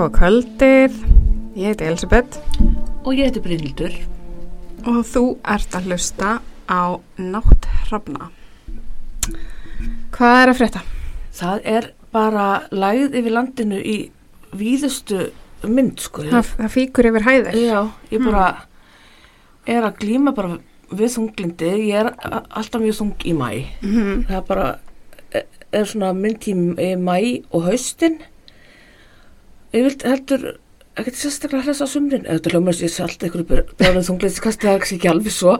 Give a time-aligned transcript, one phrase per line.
[0.00, 0.94] Góða kvöldið,
[1.60, 2.38] ég heiti Elisabeth
[3.04, 3.92] Og ég heiti Brynildur.
[4.88, 6.30] og þú ert að hlusta
[6.72, 8.30] á Nátthrafna.
[10.16, 10.82] Hvað er að frétta?
[11.36, 13.98] Það er bara lagð yfir landinu í
[14.56, 15.20] víðustu
[15.68, 16.24] mynd, sko.
[16.32, 17.60] Það, það fíkur yfir hæðir.
[17.60, 18.48] Já, ég bara
[19.68, 20.56] er að glíma bara
[20.88, 21.74] við þunglindi.
[21.92, 22.14] Ég er
[22.48, 23.52] alltaf mjög þung í mæ.
[23.84, 24.68] Mm Það er bara,
[25.28, 26.56] er, er svona mynd í
[26.96, 28.22] mæ og haustin.
[29.70, 30.46] Ég vilt heldur
[30.98, 32.26] ekkert sérstaklega hressa á sumrin.
[32.26, 35.56] Þetta hljómar sér allt einhverju bjálið þunglindskasti, það er ekki alveg svo.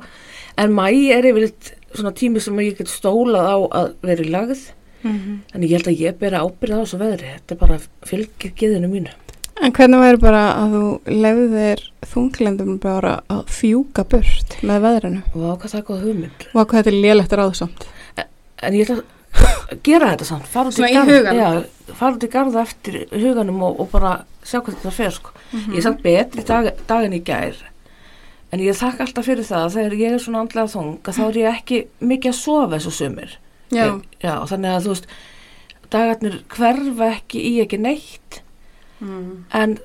[0.59, 4.63] En mæ er yfirleitt svona tími sem ég get stólað á að vera í lagð.
[5.03, 5.39] -hmm.
[5.55, 7.35] En ég held að ég bera ábyrða á þessu veðri.
[7.37, 9.15] Þetta er bara fylgir geðinu mínu.
[9.61, 10.85] En hvernig væri bara að þú
[11.21, 15.23] lefðir þunglendum bara að fjúka burt með veðrinu?
[15.35, 16.47] Og hvað það er góð hugmynd.
[16.55, 17.89] Og hvað þetta er lélegt ráðsamt?
[18.61, 19.20] En ég ætla að
[19.87, 20.47] gera þetta samt.
[20.51, 21.67] Fara út í garð-
[21.99, 25.35] fara út í garða eftir huganum og, og bara sjá hvað þetta fer, sko.
[25.53, 27.57] Ég er samt betri dag, daginn í gær.
[28.51, 31.37] En ég þakka alltaf fyrir það að þegar ég er svona andlega þung þá er
[31.39, 33.37] ég ekki mikið að sofa eins og sumir.
[33.71, 35.07] Já, Ég, já, þannig að þú veist,
[35.91, 38.41] dagarnir hverfa ekki í ekki neitt
[38.99, 39.29] mm.
[39.55, 39.77] en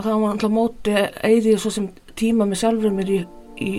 [0.00, 3.18] þá var alltaf móti ég svo sem tíma með sjálfur mér í,
[3.60, 3.72] í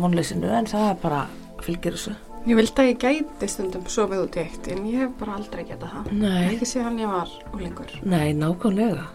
[0.00, 1.20] vonleysinu en það er bara
[1.64, 2.16] fylgir þessu.
[2.46, 5.64] Ég vildi að ég gæti stundum sofið út í eitt en ég hef bara aldrei
[5.64, 6.12] getað það.
[6.12, 7.94] Nei, Ekki síðan ég var úlingur.
[8.04, 9.06] nei, nákvæmlega.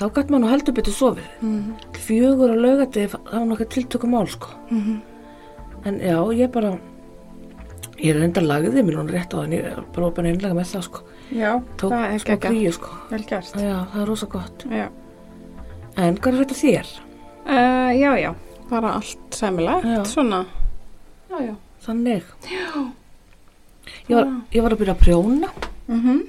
[0.00, 1.26] Þá gætt maður heldur betur sofið.
[1.42, 4.48] Mm Fjögur á laugati, það var nokkað tiltökum mál, sko.
[4.70, 5.00] -hmm.
[5.84, 6.78] En já, ég bara,
[7.98, 10.66] ég er enda lagðið mér núna rétt á en ég er bara opin einlega með
[10.72, 11.00] það, sko.
[11.30, 12.88] Já, Tók það er smá kríu, sko.
[13.10, 13.54] Vel gert.
[13.54, 14.64] Já, það er rosa gott.
[14.70, 14.88] Já.
[15.96, 16.86] En hvað er þetta þér?
[17.46, 18.34] Uh, já, já,
[18.70, 20.04] bara allt sæmilegt, Já.
[20.04, 20.44] svona.
[21.30, 21.54] Já, já.
[21.84, 22.26] Þannig.
[22.50, 22.66] Já.
[24.10, 25.50] Ég var, ég var að byrja að prjóna.
[25.88, 26.20] Mm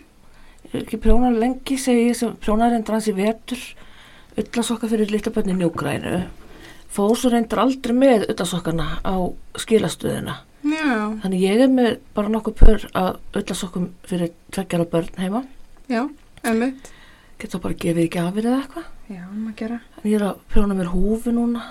[0.72, 3.60] Ég hef ekki prjónað lengi, segi ég sem prjónar reyndar hans í vetur.
[4.40, 6.22] Ullasokka fyrir litabönni njúgrænu.
[6.88, 9.16] Fór svo reyndar aldrei með ullasokkana á
[9.60, 10.38] skilastöðina.
[10.64, 15.44] Já, Þannig ég er með bara nokkuð pör að ullasokkum fyrir tveggjara börn heima.
[15.92, 16.08] já,
[16.48, 16.92] emmitt.
[17.42, 18.88] Geta bara gefið ekki afir eða eitthvað.
[19.12, 19.80] Já, maður gera.
[19.98, 21.66] En ég er að prjóna mér húfi núna.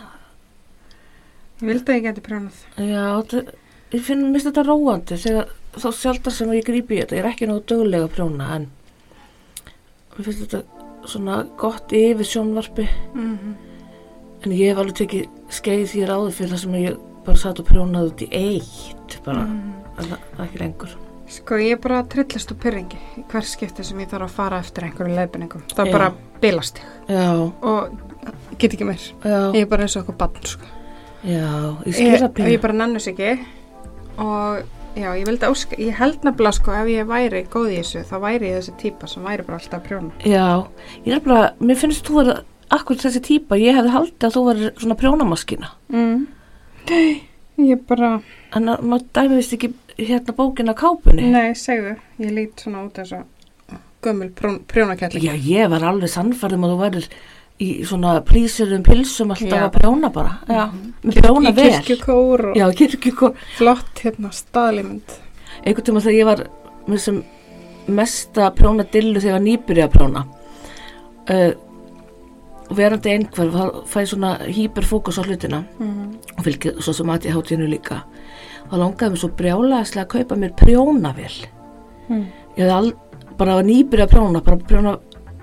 [1.60, 2.60] Ég vildi að ég geti prjónað.
[2.76, 3.54] Já, þetta,
[3.92, 7.16] ég finn mist þetta róandi þegar þá sjaldar sem ég grípi í þetta.
[7.16, 8.68] Ég er ekki náðu dögulega að prjóna en
[10.16, 10.62] mér finnst þetta
[11.10, 12.88] svona gott yfir sjónvarpi.
[13.14, 13.54] Mm -hmm.
[14.44, 16.96] En ég hef alveg tekið skeið því ráði fyrir það sem ég
[17.26, 19.20] bara satt og prjónaði út í eitt.
[19.24, 19.72] Bara, Mm.
[19.98, 20.88] en það er ekki lengur.
[21.28, 24.58] Sko, ég er bara trillast úr pyrringi í hver skipti sem ég þarf að fara
[24.58, 25.62] eftir einhverju leiðbenningum.
[25.74, 27.90] Það er bara bilast ég og
[28.58, 29.12] get ekki meir.
[29.24, 30.64] já, Ég er bara eins og okkur bann, sko.
[31.24, 32.48] já, ég Ég, skilja og pínu.
[32.48, 33.38] ég bara nennus ekki
[34.20, 34.62] og
[34.98, 38.14] já, ég vildi óska, ég held nefnilega sko ef ég væri góð í þessu, þá
[38.26, 40.12] væri ég þessi típa sem væri bara alltaf að prjóna.
[40.26, 40.46] Já,
[41.06, 42.36] ég er bara, mér finnst þú vera
[42.70, 45.72] akkur þessi típa, ég hefði haldið að þú verið svona prjónamaskina.
[45.94, 46.26] Mm.
[47.60, 48.22] Ég bara,
[48.56, 51.26] En að maður dæmi vist ekki hérna bókina kápunni.
[51.28, 51.92] nei, segðu,
[52.22, 55.26] ég lít svona út þess að gömul prjón, prjónakelling.
[55.26, 57.08] Já, ég var alveg sannfærðum að þú værir
[57.60, 59.64] í svona prísirum pilsum alltaf Já.
[59.66, 60.38] að prjóna bara.
[60.48, 60.70] Já,
[61.04, 61.70] með prjóna Í vel.
[61.70, 63.34] kirkjukór og Já, kirkjukor.
[63.58, 65.16] flott hérna staðlímynd.
[65.64, 66.44] Einhvern tíma þegar ég var
[66.88, 67.22] með sem
[67.88, 70.24] mesta prjóna dillu þegar nýbyrja að prjóna.
[71.30, 71.52] Uh,
[72.70, 75.64] verandi einhver, þá fæ ég svona hýperfókus á hlutina.
[75.80, 76.16] Mm.
[76.38, 78.00] og fylgir svo sem að ég hátíðinu líka
[78.70, 81.46] og langaði mér svo brjálæðislega að kaupa mér prjónavél
[82.10, 82.24] Mm.
[82.56, 82.92] ég hefði al,
[83.38, 84.92] bara nýbyrja að prjóna bara prjóna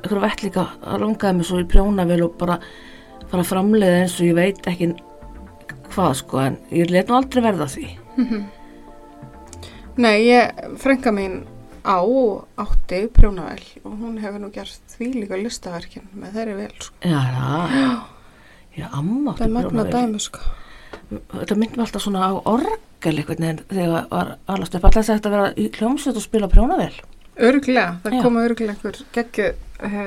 [0.01, 2.57] eitthvað vettlíka það langaði mér svo í prjónavél og bara
[3.27, 4.91] fara að framleiða eins og ég veit ekki
[5.91, 7.88] hvað sko en ég let nú aldrei verða því.
[10.03, 11.41] Nei, ég, frænka mín
[11.81, 11.97] á
[12.61, 16.95] átti prjónavel og hún hefur nú gert því líka listaverkin með þeirri vel, sko.
[17.01, 17.91] já, já,
[18.77, 19.94] já, amma átti magna prjónavél.
[19.95, 20.39] dæmi, sko.
[21.33, 24.89] þetta myndi alltaf svona á orgel eitthvað þegar var alast upp.
[24.89, 26.99] Alltaf sagt að vera í hljómsveit og spila prjónavél
[27.38, 28.22] Örglega, það Já.
[28.24, 29.50] koma örglega einhver geggju
[29.86, 29.98] uh,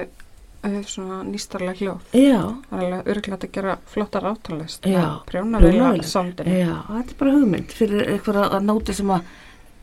[0.67, 2.01] uh, svona nýstarlega hljóð.
[2.17, 2.41] já,
[2.71, 4.87] Það er alveg örglega að gera flottar átalist.
[4.91, 6.59] Já, að sándinu.
[6.59, 9.31] Já, þetta er bara hugmynd fyrir eitthvað að nóti sem að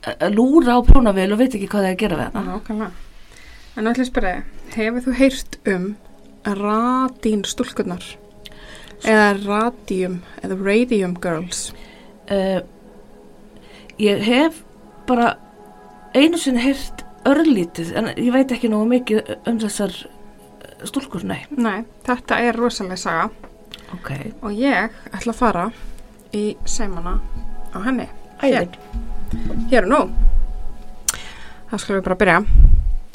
[0.08, 2.58] að lúra á prjónavél og veit ekki hvað það er að gera við hana.
[2.58, 2.92] Nákvæmlega.
[3.78, 4.36] En nú ætlum ég að spyrja
[4.78, 5.88] hefur þú heyrt um
[6.58, 8.06] radín stúlkunar?
[9.06, 11.68] Eða radium, eða radium girls?
[12.32, 12.62] Uh,
[14.02, 14.64] ég hef
[15.10, 15.36] bara
[16.18, 21.44] einu sinni heyrt örlítið en ég veit ekki nógu mikið um þessar eh, stúlkur, nei.
[21.58, 23.30] Nei, þetta er rosalega saga
[23.96, 24.12] Ok.
[24.42, 25.68] og ég ætla að fara
[26.36, 27.18] í seimana
[27.72, 28.08] á henni.
[28.42, 28.68] Hér,
[29.72, 30.02] hér og nú.
[31.72, 32.38] Það skulum við bara byrja.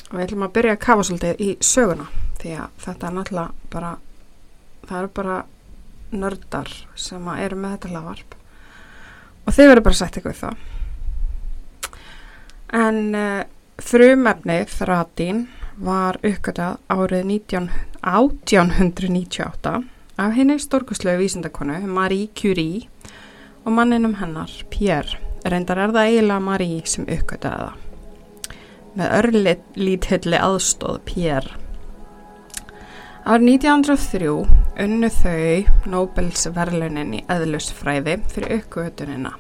[0.09, 2.09] Og við ætlum að byrja að kafa svolítið í söguna.
[2.43, 3.91] því að þetta er náttúrulega bara
[4.89, 5.37] það eru bara
[6.13, 8.37] nördar sem eru með þetta hlaðvarp
[9.47, 10.57] og þau verður bara sett í það
[12.83, 13.43] en uh,
[13.83, 15.47] frumefnið radín
[15.83, 17.69] var uppgötað árið 19,
[18.03, 19.73] 1898
[20.23, 22.89] af henni stórkuslegu vísindakonu Marie Curie
[23.65, 25.19] og manninum hennar Pierre.
[25.45, 27.79] Reyndar er það eiginlega Marie sem uppgötaði það.
[28.99, 31.57] Með örlítilli aðstóð Pierre.
[33.23, 34.35] Árið 1903
[34.83, 39.37] unnu þau Nobels verðlunin í eðlusfræði fyrir uppgötunina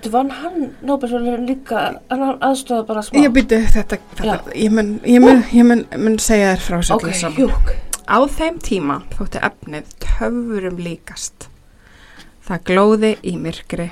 [0.00, 3.18] Þú vann hann Nóbelsvöldur líka, hann aðstofa bara smá.
[3.18, 6.96] Ég byrju þetta, þetta ég, mun, ég, mun, ég mun, mun segja þér frá sér
[6.96, 7.72] Ok, hjúk.
[8.10, 11.50] Á þeim tíma þótti efnið töfurum líkast.
[12.46, 13.90] Það glóði í myrkri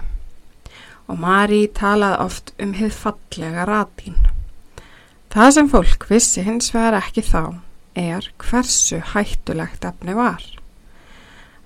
[1.08, 4.18] og Mari talaði oft um hið fallega ratín.
[5.32, 7.42] Það sem fólk vissi hins vegar ekki þá
[7.98, 10.42] er hversu hættulegt efni var.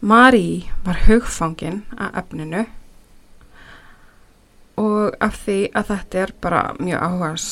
[0.02, 2.64] Mari var hugfangin að efninu
[4.80, 7.48] og af því að þetta er bara mjög áhugavers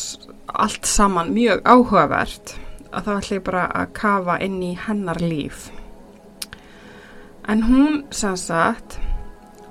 [0.50, 2.54] allt saman mjög áhugavert
[2.90, 5.68] að þá ætla ég bara að kafa inn í hennar líf.
[7.48, 8.98] En hún sem sagt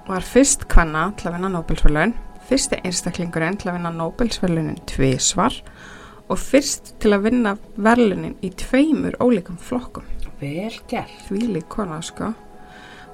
[0.08, 2.16] var fyrst kvenna til að vinna Nobelsvölunin
[2.50, 5.60] fyrsti einstaklingurinn til að vinna Nobelsvölunin tvísvar
[6.30, 10.08] og fyrst til að vinna verlunin í tveimur ólíkum flokkum.
[10.40, 11.12] Vel gert.
[11.28, 12.34] því lík kona sko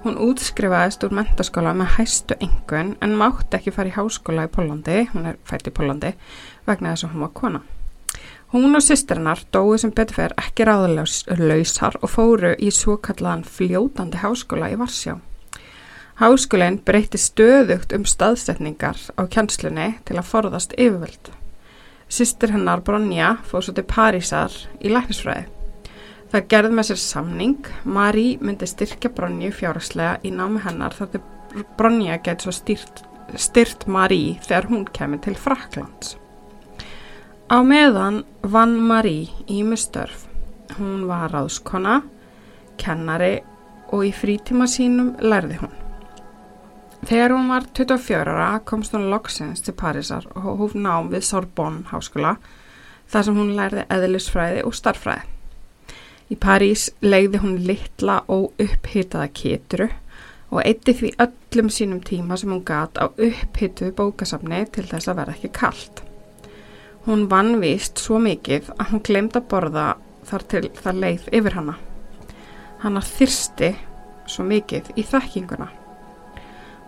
[0.05, 4.99] Hún útskrifaðist úr mentaskóla með hæstu engun en mátti ekki fara í háskóla í Pólandi,
[5.09, 6.11] hún er fætt í Pólandi,
[6.67, 7.61] vegna þess að hún var kona.
[8.53, 14.21] Hún og sýstrinnar dói sem betur fer ekki ráðlausar og fóru í svo kallaðan fljótandi
[14.21, 15.17] háskóla í Varsjá.
[16.21, 21.33] Háskólinn breyti stöðugt um staðsetningar á kjanslunni til að forðast yfirvöld.
[22.05, 24.53] Sýstir hennar Bronja fór svo til Parísar
[24.85, 25.54] í læknisfræði.
[26.35, 27.67] Það gerði með sér samning.
[27.87, 31.21] Marí myndi styrkja Bronju fjáraslega í námi hennar þar til
[31.79, 32.97] Bronja geti svo styrt,
[33.39, 36.17] styrt Marí þegar hún kemur til Fraklands.
[37.47, 40.25] Á meðan vann Marí í mistörf.
[40.75, 42.01] Hún var ráðskona,
[42.75, 43.37] kennari
[43.95, 45.71] og í frítíma sínum lærði hún.
[47.07, 51.87] Þegar hún var 24 ára komst hún loksins til Parísar og hóf nám við Sorbonne
[51.93, 52.35] háskóla
[53.07, 55.34] þar sem hún lærði eðlisfræði og starfræði.
[56.25, 59.89] Í París legði hún litla og upphitaða kéturu
[60.49, 65.19] og eitti því öllum sínum tíma sem hún gat á upphituðu bókasafni til þess að
[65.21, 66.01] vera ekki kallt.
[67.05, 69.85] Hún vannvist svo mikið að hún glemd að borða
[70.25, 71.75] þar til það leið yfir hana.
[72.81, 73.75] Hanna þyrsti
[74.25, 75.69] svo mikið í þekkinguna.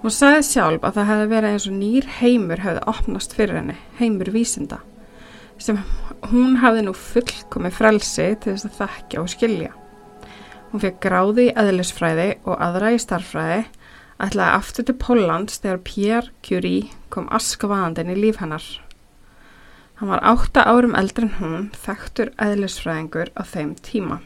[0.01, 3.77] Hún sagði sjálf að það hefði verið eins og nýr heimur hefði opnast fyrir henni,
[3.97, 4.81] heimur vísinda,
[5.61, 5.79] sem
[6.31, 9.73] hún hafði nú fullkomi frelsi til þess að þekkja og skilja.
[10.71, 13.61] Hún fekk gráði í eðlisfræði og aðra í starfræði,
[14.23, 18.65] ætlaði aftur til Póllands þegar Pierre Curie kom askavaðandin í líf hennar.
[19.97, 24.19] Hann var átta árum eldri en hún, þekktur eðlisfræðingur á þeim tíma.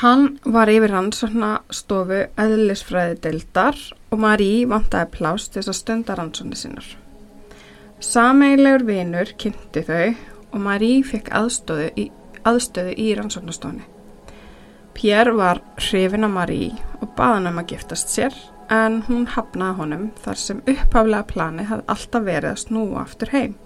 [0.00, 3.78] Hann var yfir rannsókna stofu eðlisfræði deildar
[4.10, 6.88] og Marie vantaði plást þess að stunda rannsóknir sinnar.
[8.04, 10.10] Sameilegur vinur kynnti þau
[10.52, 12.04] og Marie fekk aðstöðu í,
[12.44, 13.86] aðstöðu í rannsóknastofni.
[14.94, 18.36] Pierre var hrifin af Marie og baða hann um að giftast sér
[18.72, 23.56] en hún hafnaði honum þar sem upphaflega plani hafði alltaf verið að snúa aftur heim.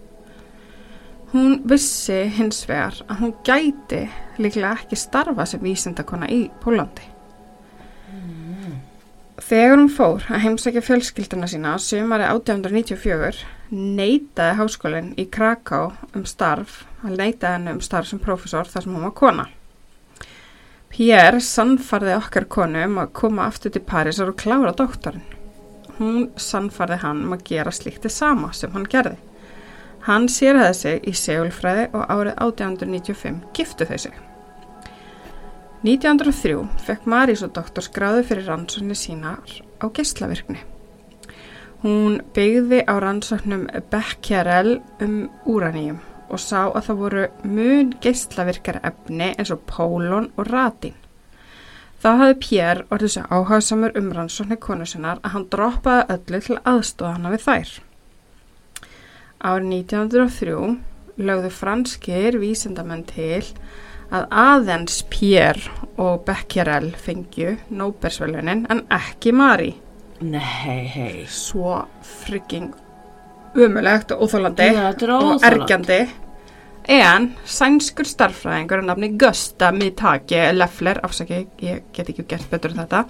[1.34, 4.04] Hún vissi hins vegar að hún gæti
[4.38, 7.10] líklega ekki starfa sem vísindakona í Pólandi.
[9.48, 15.80] Þegar hún fór að heimsækja fjölskylduna sína sumari 1894 neytaði háskólinn í Kraká
[16.16, 19.46] um starf, hann neytaði hennu um starf sem profesor þar sem hún var kona.
[20.88, 25.26] Pierre sannfarði okkar konu um að koma aftur til Parísar og klára doktorinn.
[25.98, 29.18] Hún sannfarði hann um að gera slíkti sama sem hann gerði.
[30.06, 34.16] Hann sérhæði sig í segulfræði og árið 1895 giftu þau sig.
[35.84, 36.56] 1903
[36.86, 39.44] fekk Marís og doktor skráðu fyrir rannsóknir sínar
[39.78, 40.64] á geyslavirkni.
[41.82, 49.28] Hún byggði á rannsóknum Becquerel um úraníum og sá að það voru mun geyslavirkara efni
[49.30, 50.96] eins og pólón og ratín.
[52.02, 56.58] Þá hafði Pierre orðið svo áháðsamur um rannsóknir konu sinnar að hann droppaði öllu til
[56.62, 57.72] aðstóða hana við þær.
[59.38, 63.42] Árið 1903 lögðu franskir vísindamenn til
[64.14, 69.76] að aðeins Pierre og Becquerel fengju Nóbersvelunin en ekki Mari.
[70.20, 71.26] Nei, hei.
[71.30, 71.80] Svo
[72.24, 72.72] frigging
[73.58, 74.72] umulegt og óþólandi
[75.14, 76.00] og ergjandi
[76.88, 82.80] En sænskur starffræðingur að nafni Gösta Mitake Leffler, afsaki, ég get ekki gert betur en
[82.80, 83.02] þetta,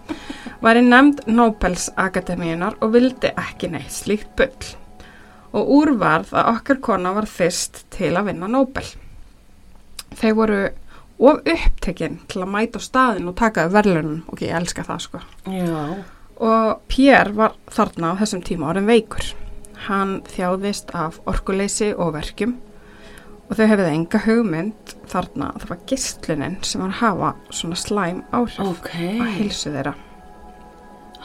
[0.65, 4.73] var í nefnd Nobels Akademíunar og vildi ekki neitt slíkt bull.
[5.55, 8.91] Og úrvarð að okkar kona var fyrst til að vinna Nobel.
[10.19, 10.61] Þeir voru
[11.31, 15.23] of upptekinn til að mæta á staðin og taka verðlunum og ég elska það sko.
[15.55, 16.18] Já.
[16.39, 19.33] Og Pierre var þarna á þessum tíma orðin veikur.
[19.89, 22.57] Hann þjáðist af orkuleysi og verkjum
[23.49, 27.79] og þau hefði enga hugmynd þarna að það var gistlunin sem var að hafa svona
[27.81, 28.91] slæm áhrif Ok.
[28.99, 29.95] að hilsu þeirra.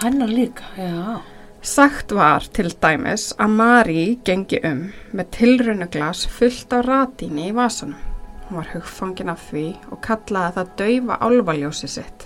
[0.04, 1.20] Hennar líka, já.
[1.64, 4.82] Sagt var til dæmis að Mari gengi um
[5.16, 8.00] með tilraunuglas fullt á ratíni í vasanum.
[8.48, 12.26] Hún var hugfangin af því og kallaði það daufa álvaljósi sitt.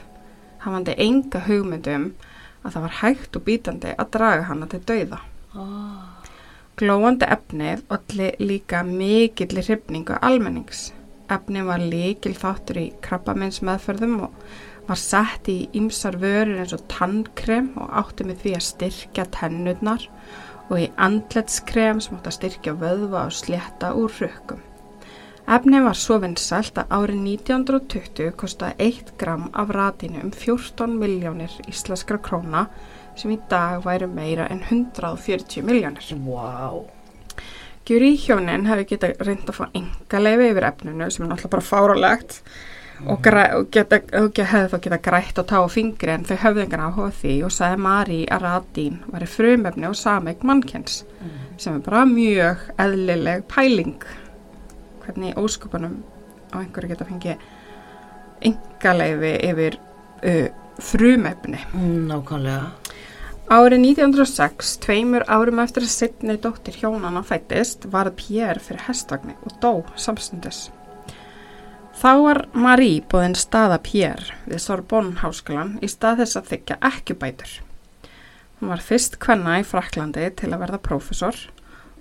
[0.63, 2.07] Hann vandi enga hugmyndum
[2.67, 5.19] að það var hægt og bítandi að draga hana til dauða.
[5.55, 6.13] Ah.
[6.77, 10.91] Glóandi efnið olli líka mikill hrifningu almennings.
[11.33, 14.35] Efnið var líkil þáttur í krabbamins meðferðum og
[14.87, 20.07] var sett í ymsar vörur eins og tannkrem og átti með því að styrkja tennurnar
[20.67, 24.66] og í andletskrem sem átti að styrkja vöðva og slétta úr rökkum.
[25.47, 31.53] Efnið var svo vinsælt að árið 1920 kostaði 1 gram af ratinu um 14 miljónir
[31.71, 32.65] íslenskra króna
[33.17, 36.03] sem í dag væru meira en 140 miljónir.
[36.27, 36.83] Vá.
[37.87, 41.67] Gjuri hjónin hefði geta reynd að fá enga leifi yfir efninu sem er náttúrulega bara
[41.69, 42.41] fáralegt
[43.07, 46.27] og, græ- og, geta, og ge- hefði þá geta grætt og tá á fingri en
[46.27, 51.05] þau höfðu engan áhuga því og sagði Mari að radín væri frumefni og sameign mannkens
[51.57, 53.95] sem er bara mjög eðlileg pæling
[55.07, 55.97] hvernig ósköpunum
[56.53, 57.47] á einhverju geta fengið
[58.47, 60.47] enga leifi yfir uh,
[60.77, 62.71] frumefni Mm, Nákvæmlega.
[63.47, 69.53] Árið 1906, tveimur árum eftir að setni dóttir hjónana fættist, varð Pierre fyrir hestvagni og
[69.63, 70.65] dó samstundis.
[71.97, 77.15] Þá var Marie búðin staða Pierre við Sorbonne háskólan í stað þess að þykja ekki
[77.23, 77.53] bætur.
[78.59, 81.39] Hún var fyrst kvenna í Fraklandi til að verða prófessor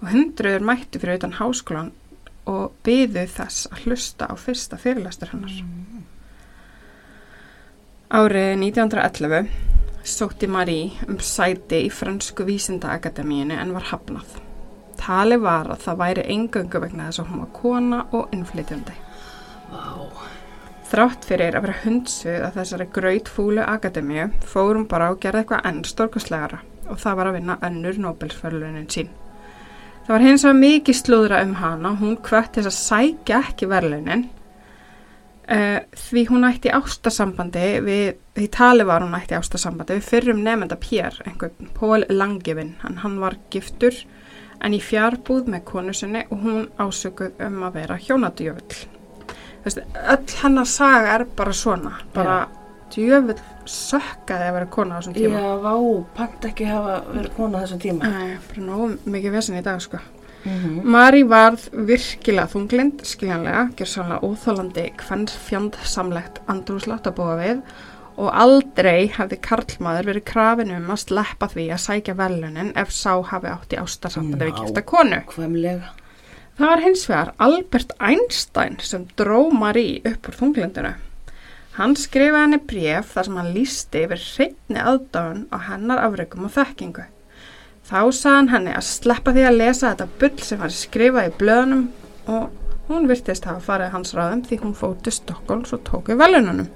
[0.02, 1.94] og hundruður mættu fyrir utan háskólan
[2.46, 5.56] og byðu þess að hlusta á fyrsta fyrirlæstur hennar.
[8.06, 9.48] Árið 1911
[10.06, 14.36] sótti Marie um sæti í fransku vísindaakademíinu en var hafnað.
[14.96, 18.94] Tali var að það væri engöngu vegna þess að hún var kona og innflytjandi.
[19.72, 20.06] Vá.
[20.86, 25.82] Þrátt fyrir að vera hundsuð að þessari grautfúlu akademíu fórum bara og gerði eitthvað enn
[25.84, 29.10] stórkastlegara og það var að vinna önnur Nobelsförlunin sín.
[30.06, 31.90] Það var hins vegar mikið slúðra um hana.
[31.98, 34.28] Hún hvert þess að sækja ekki verlunin
[35.50, 38.04] uh, því hún ætti ástasambandi við,
[38.36, 43.18] því tali var hún ætti ástasambandi við fyrrum nefnda Pierre, einhvern Pól Langevin, hann, hann
[43.22, 43.98] var giftur
[44.62, 48.86] en í fjárbúð með konu sinni og hún ásökuð um að vera hjónadjöfull.
[49.66, 52.44] Öll hennar saga er bara svona, bara
[52.96, 53.38] djöfull
[53.70, 55.40] sökkaði að vera kona á þessum tíma.
[55.40, 55.72] Já, vá,
[56.16, 58.10] pant ekki hafa verið kona á þessum tíma.
[58.10, 60.02] Æ, bara nógu mikið vesen í dag, sko.
[60.46, 67.62] Mm Mari varð virkilega þunglind, skiljanlega, gerðsannlega óþólandi hvern fjandsamlegt andrúslátt að búa við
[68.16, 73.12] og aldrei hefði karlmaður verið krafin um að sleppa því að sækja velunin ef sá
[73.32, 75.18] hafi átt í ástarsambandi við gifta konu.
[75.34, 75.90] Hvemlega.
[76.56, 80.94] Það var hins vegar Albert Einstein sem dró Marie upp úr þunglindinu.
[81.76, 86.54] Hann skrifaði henni bref þar sem hann lísti yfir hreinni aðdáun á hennar afreikum og
[86.54, 87.04] þekkingu.
[87.86, 91.34] Þá sagði hann henni að sleppa því að lesa þetta bull sem hann skrifaði í
[91.42, 91.82] blöðunum
[92.32, 92.46] og
[92.86, 96.68] hún virtist hafa farið hans ráðum því hún fóti Stokkóls og tók við velununum.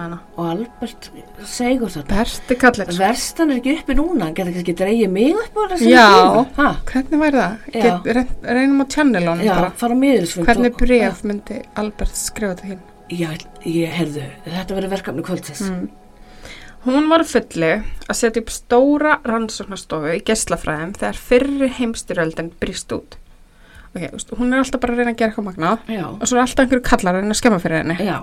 [0.00, 0.18] Hana.
[0.34, 1.10] Og Albert
[1.48, 2.08] segur þetta.
[2.10, 2.92] Berti kallir.
[2.98, 6.08] Verstan er ekki uppi núna, hann getur kannski dreigið mig upp á þessu Já.
[6.58, 6.70] Ha?
[6.90, 7.68] Hvernig væri það?
[7.68, 7.84] Já.
[7.84, 9.70] Get, reyn, reynum á channelónum Já, bara.
[9.84, 10.48] fara á miðilsfund.
[10.48, 12.82] Hvernig bref myndi Albert skrifa til hinn?
[13.12, 13.28] Já,
[13.68, 15.66] ég heyrðu, þetta verður verkefni kvöldsins.
[15.68, 15.90] Mm.
[16.84, 23.18] Hún var fulli að setja upp stóra rannsóknastofu í geslafræðum þegar fyrri heimstyröldin brýst út.
[23.94, 26.24] Ok, þú veist, hún er alltaf bara að reyna að gera eitthvað magnað Já, og
[26.26, 27.96] svo er alltaf einhverju kallar að reyna að skemma fyrir henni.
[28.04, 28.18] já.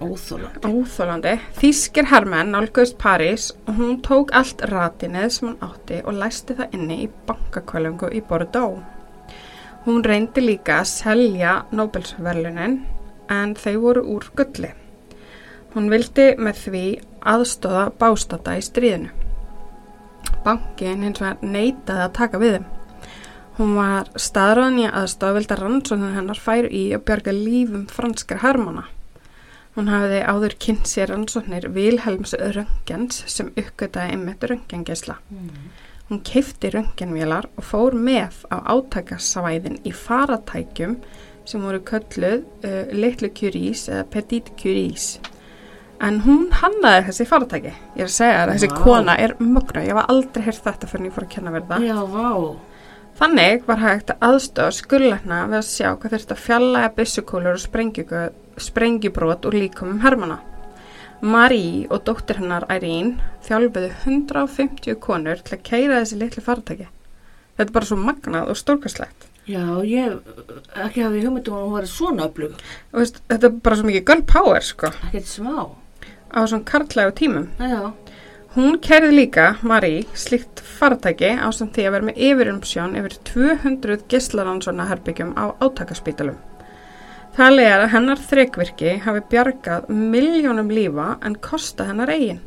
[0.00, 0.60] Óþólandi.
[0.64, 1.32] Óþólandi.
[1.58, 6.76] Þýskir hermenn nálgauðist París og hún tók allt ratinið sem hún átti og læsti það
[6.78, 8.80] inni í bankakvölungu í Bordeaux.
[9.84, 12.80] Hún reyndi líka að selja Nobelsverlunin
[13.30, 14.72] en þau voru úr gulli.
[15.74, 16.84] Hún vildi með því
[17.30, 19.10] aðstóða bástata í stríðinu.
[20.44, 22.70] Bankin hins vegar neitaði að taka við þeim.
[23.60, 27.84] Hún var staðráðan í að aðstóða vildi að rannsóknir hennar færu í að bjarga lífum
[27.92, 28.86] franskar hermana.
[29.76, 35.20] Hún hafiði áður kynnt sér rannsóknir Vilhelms Röngens sem uppgötaði einmitt röngengesla.
[35.30, 35.68] Mm.
[36.10, 40.96] Hún keifti rönginvélar og fór með á átakasvæðin í faratækjum
[41.50, 45.12] sem voru kölluð uh, litlu curís eða petit curís.
[46.00, 47.74] En hún hannaði þessi faratæki.
[47.98, 48.76] Ég er að segja að þessi Vá.
[48.80, 49.82] kona er mögnu.
[49.84, 51.80] Ég var aldrei heyrt þetta fyrir en ég fór að kenna verða.
[51.84, 52.30] Já, vá.
[53.20, 58.62] Þannig var hægt að aðstofa skurlækna við að sjá hvað þurfti að fjallega byssukúlur og
[58.64, 60.38] sprengjubrót úr líkumum hermana.
[61.20, 66.88] Marie og dóttir hennar Irene þjálfuðu 150 konur til að keira þessi litlu faratæki.
[67.58, 69.26] Þetta er bara svo magnað og stórkastlegt.
[69.50, 70.18] Já, ég
[70.84, 72.58] ekki hafði hugmyndum að hún var svona öflug.
[72.94, 75.56] Veist, þetta er bara svo mikið girl power sko Ekkert smá.
[76.30, 77.48] á svona karlægu tímum.
[77.58, 77.92] Já,
[78.50, 84.00] Hún kerði líka, Marie, slíkt faratæki á samt því að vera með yfirumsjón yfir 200
[84.10, 86.34] gislaransona herbyggjum á átakaspítalum.
[87.36, 92.40] Talið er að hennar þrekvirki hafi bjargað miljónum lífa en kosta hennar eigin.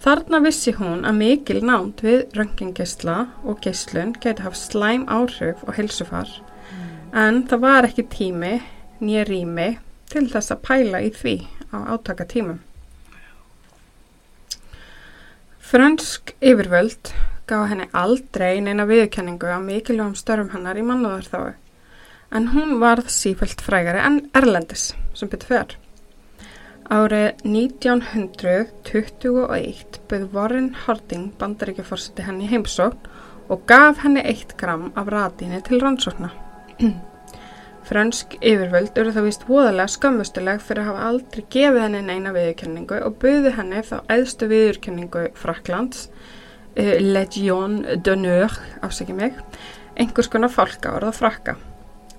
[0.00, 5.74] Þarna vissi hún að mikil nánd við röngingisla og gislun geti haft slæm áhrif og
[5.76, 6.30] heilsufar
[7.12, 8.54] en það var ekki tími
[9.02, 9.66] nýja rými
[10.08, 11.34] til þess að pæla í því
[11.76, 12.62] á átakatímum.
[15.60, 17.12] Frönsk yfirvöld
[17.50, 21.52] gaf henni aldrei neina viðurkenningu á mikilvægum störfum hennar í mannúðarþáu
[22.40, 25.76] en hún varð sífælt frægari en Erlendis sem betur fer.
[26.90, 32.98] Árið 1921 bauð Warren Harding bandaríkjaforseti henni heimsókn
[33.46, 36.34] og gaf henni eitt gram af radíni til rannsókna.
[37.86, 42.98] Frönsk yfirvöld eru þá vist voðalega skammustileg fyrir að hafa aldrei gefið henni neina viðurkenningu
[43.06, 46.10] og buðu henni þá eðstu viðurkenningu Fraklands,
[46.74, 48.50] uh, Legion d'honneur,
[48.82, 49.38] afsækja mig,
[49.94, 51.54] einhvers konar fálkavarð og frakka.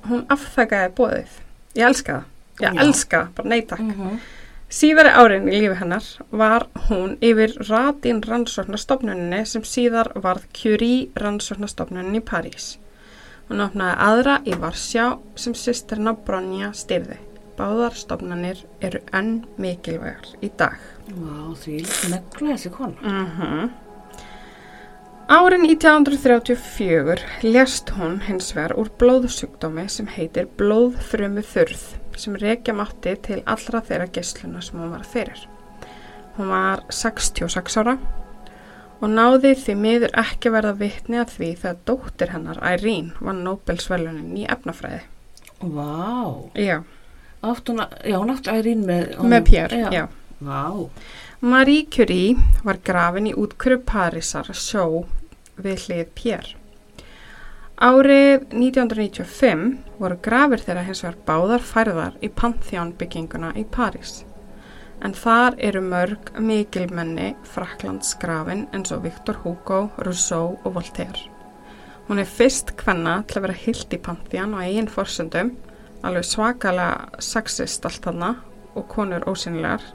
[0.08, 1.32] Hún afþakaði bóðið.
[1.76, 2.30] Ég elska það.
[2.62, 2.80] Ég Já.
[2.88, 3.76] elska það, bara neita.
[3.84, 4.40] mm
[4.72, 12.16] Síðari árin í lífi hennar var hún yfir radín rannsóknastofnuninni sem síðar varð Curie rannsóknastofnunin
[12.16, 12.78] í París.
[13.50, 17.20] Hún opnaði aðra í Varsjá sem sýsterna Bronja styrði.
[17.60, 20.80] Báðar stofnanir eru enn mikilvægar í dag.
[21.20, 21.82] Vá, því
[22.14, 22.96] negla þessi kona.
[23.04, 23.72] Mm
[25.32, 31.86] Árið 1934 lést hún hins vegar úr blóðsjúkdómi sem heitir blóðfrumu þurð
[32.20, 35.46] sem rekja mátti til allra þeirra geisluna sem hún var fyrir.
[36.38, 37.98] Hún var 66 ára
[39.02, 44.38] og náði því miður ekki verða vitni að því þegar dóttir hennar Irene var Nobelsvelunin
[44.38, 45.02] í efnafræði.
[45.62, 46.52] Vá.
[46.58, 46.82] Já,
[47.42, 49.16] Átt hún, að- já, hún átti ærin með...
[49.26, 50.04] með Pierre, já.
[50.46, 50.90] Vá.
[51.42, 55.06] Marie Curie var grafin í útkvöru Parísar sjó
[55.58, 56.54] við hlið Pierre.
[57.82, 59.62] Árið 1995
[59.98, 64.20] voru grafir þeirra hins vegar báðar færðar í Pantheon bygginguna í París.
[65.02, 71.26] En þar eru mörg mikilmenni Fraklands grafin eins og Victor Hugo, Rousseau og Voltaire.
[72.06, 75.56] Hún er fyrst kvenna til að vera hilt í Pantheon og eigin forsöndum,
[76.06, 78.36] alveg svakalega sexist allt þarna
[78.76, 79.90] og konur ósynilegar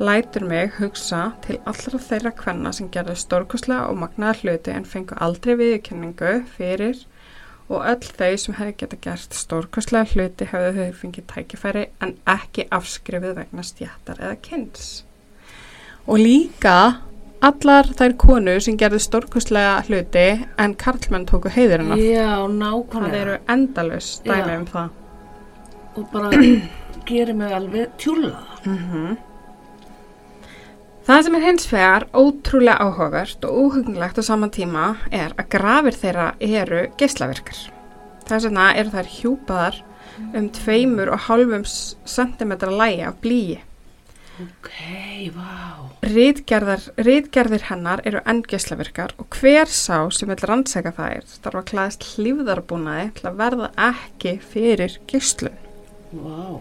[0.00, 5.16] lætur mig hugsa til allra þeirra kvenna sem gerðu stórkoslega og magnaða hluti en fengu
[5.24, 6.98] aldrei viðurkenningu fyrir
[7.68, 12.66] og öll þau sem hefði geta gert stórkoslega hluti hefðu þau fengið tækifæri en ekki
[12.76, 14.90] afskrifið vegna stjættar eða kynns.
[16.06, 16.76] Og líka
[17.42, 20.26] allar þær konur sem gerðu stórkoslega hluti
[20.62, 21.98] en karlmenn tóku heiðurinn af.
[22.04, 23.22] Já, Það nákvæmlega.
[23.22, 24.58] eru endalust dæmi Já.
[24.60, 24.90] um það.
[25.96, 26.30] Og bara
[27.08, 28.60] gerir mig alveg tjúlaða.
[28.66, 29.16] Mm
[31.06, 35.94] Það sem er hins vegar ótrúlega áhugavert og óhugnlegt á saman tíma er að grafir
[35.94, 37.60] þeirra eru geislavirkar.
[38.26, 39.78] Þess vegna eru þær hjúpaðar
[40.34, 43.60] um tveimur og hálfum sentimetra lægi af blíi.
[44.42, 44.72] Ok.
[46.10, 51.68] Ritgerðar, ritgerðir hennar eru enn geislavirkar og hver sá sem vil rannsæka þær þarf að
[51.70, 55.60] klæðast hlýfðarbúnaði til að verða ekki fyrir geislun.
[56.10, 56.58] Vá.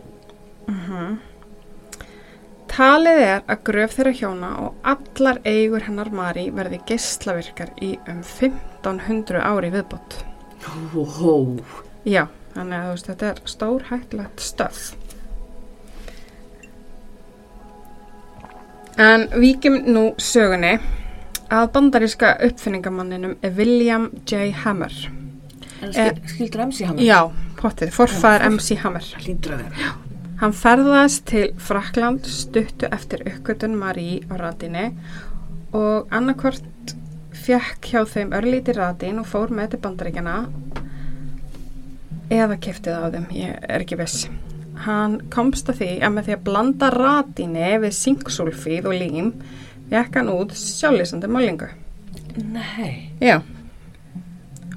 [2.75, 8.17] Talið er að gröf þeirra hjóna og allar eigur hennar Mari verði geislavirkar í um
[8.19, 10.17] 1500 ári viðbót.
[10.65, 11.35] Hó, hó.
[12.03, 14.83] Já, þannig að þú veist, þetta er stór hættilegt stöð.
[19.07, 20.75] En víkjum nú sögunni
[21.47, 24.49] að bandaríska uppfinningamanninum er William J.
[24.65, 24.91] Hammer.
[25.79, 27.07] En skil, skildur MC Hammer?
[27.07, 27.21] Já,
[27.55, 29.13] pottið, forfæður Já, MC Hammer.
[29.23, 29.95] Hlýtur að vera.
[30.41, 34.89] Hann ferðaðist til Frakland stuttu eftir uppgötun Marie á radinni
[35.75, 36.91] og annarkvort
[37.45, 40.35] fekk hjá þeim örlíti radin og fór með til bandaríkjana
[42.35, 44.27] eða keftið á þeim, ég er ekki viss.
[44.83, 49.33] Hann komst að því að með því að blanda radinni við synksúlfíð og lím
[49.91, 51.71] fekk hann út sjálflýsandi málingu.
[52.51, 53.13] Nei.
[53.23, 53.39] Já.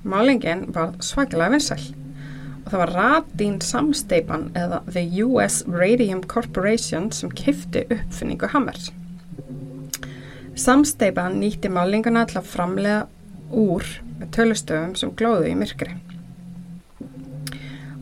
[0.06, 1.97] Málingin var svakalega vinsæl
[2.72, 8.90] það var Radín samsteipan eða The US Radium Corporation sem kifti uppfinningu Hammers.
[10.58, 13.06] Samsteipan nýtti málinguna til að framlega
[13.54, 13.86] úr
[14.18, 15.94] með tölustöfum sem glóðu í myrkri.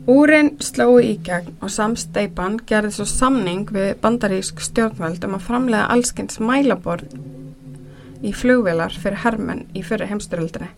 [0.07, 5.89] Úrin slói í gegn og samsteipan gerði svo samning við bandarísk stjórnvöld um að framlega
[5.91, 7.11] allskins mælaborð
[8.23, 10.71] í flugvelar fyrir hermenn í fyrir heimstyröldinni.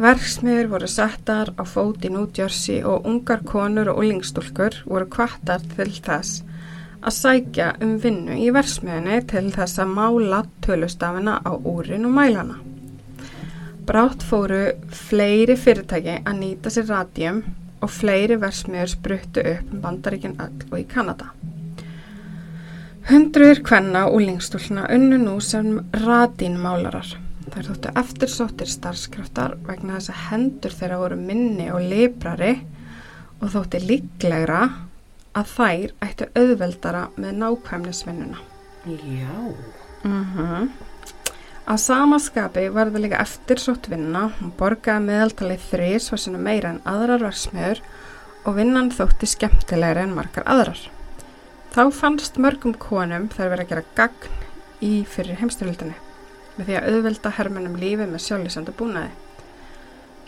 [0.00, 5.90] Verksmiður voru settar á fót í Jersey og ungar konur og úlingstúlkur voru kvartar til
[5.92, 6.42] þess
[7.02, 12.56] að sækja um vinnu í verksmiðunni til þess að mála tölustafina á úrin og mælana.
[13.84, 17.42] Brátt fóru fleiri fyrirtæki að nýta sér radíum
[17.82, 21.32] og fleiri versmiður spruttu upp um bandaríkinn öll og í Kanada.
[23.10, 27.12] Hundruður kvenna og úlingstúlna unnu nú sem radínmálarar.
[27.52, 32.54] Þær þóttu eftirsóttir starfskraftar vegna þess að hendur þeirra voru minni og librari
[33.42, 34.62] og þótti líklegra
[35.36, 38.40] að þær ættu auðveldara með nákvæmnisvinnuna.
[38.88, 39.36] Já.
[40.08, 40.70] Mm
[41.62, 46.80] Að samaskapi var það líka eftirsótt vinna, hún borgaði meðaltalið þrís var sinna meira en
[46.90, 47.78] aðrar versmiður
[48.42, 50.80] og vinnan þótti skemmtilegri en margar aðrar.
[51.70, 54.48] Þá fannst mörgum konum þær verið að gera gagn
[54.82, 56.11] í fyrir heimstyrildinni
[56.56, 59.12] með því að auðvelda hermennum lífi með sjálflýsandi búnaði.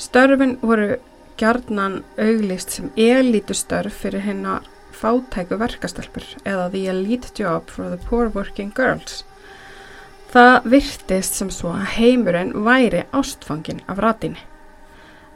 [0.01, 0.97] Störfin voru
[1.39, 8.31] gjarnan auglýst sem elítustörf fyrir hennar fátæku verkastelpur eða the elite job for the poor
[8.35, 9.25] working girls.
[10.35, 14.41] Það virtist sem svo að heimurinn væri ástfangin af ratíni.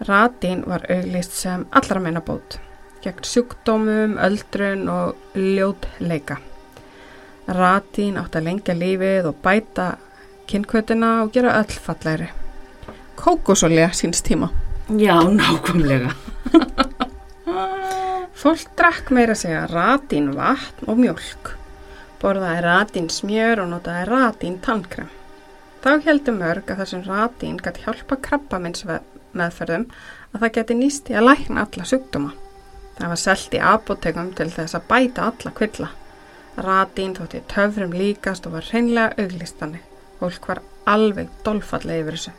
[0.09, 2.59] Ratín var auglýst sem allra meina bót,
[3.03, 6.39] gegn sjúkdómum, öldrun og ljótleika.
[7.49, 9.89] Ratín átt að lengja lífið og bæta
[10.49, 12.29] kynnkvötina og gera öll fallæri.
[13.17, 14.49] Kókosolja síns tíma.
[14.89, 16.11] Já, nákvæmlega.
[18.39, 21.55] Fólk drakk meira segja ratín vatn og mjölk.
[22.23, 25.11] Borðaði ratín smjör og notaði ratín tannkrem.
[25.83, 29.89] Þá heldur mörg að þessum ratín gæti hjálpa krabbamins meðferðum
[30.33, 32.33] að það geti nýst í að lækna alla sjúkdóma.
[32.99, 35.91] Það var selt í apotekum til þess að bæta alla kvilla.
[36.59, 39.83] Ratín þótti töfrum líkast og var hreinlega auglistandi.
[40.19, 42.35] Fólk var alveg dolfallið yfir þessu.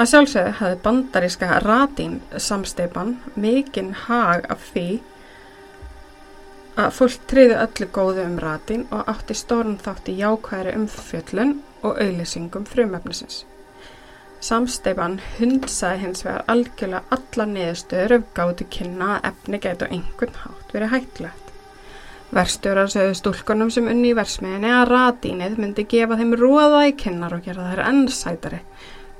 [0.00, 4.86] Að sjálfsögðu hafði bandaríska ratín samsteipan mikinn hag af því
[6.80, 11.98] að fólk triði öllu góðu um ratín og átti stórn þátt í jákværi umfjöllun og
[12.00, 13.42] auðlýsingum frumefnisins.
[14.40, 20.38] Samsteipan hundsaði hins vegar algjörlega alla niðurstöður ef gáti kynna að efni gæti á einhvern
[20.46, 21.39] hátt verið hættilegt.
[22.30, 27.34] Verstjórar sögðu stúlkunum sem unni í versmiðinni að radínið myndi gefa þeim róða í kynnar
[27.34, 28.60] og gera þær ennsætari.